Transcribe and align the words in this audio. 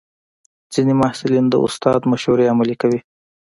ځینې 0.73 0.93
محصلین 1.01 1.45
د 1.49 1.55
استاد 1.65 2.01
مشورې 2.11 2.49
عملي 2.53 2.75
کوي. 2.81 2.99